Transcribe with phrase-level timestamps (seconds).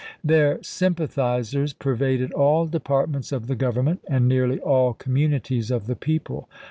[0.23, 5.95] Their sympa thizers pervaded all departments of the Government and nearly all communities of the
[5.95, 6.49] people.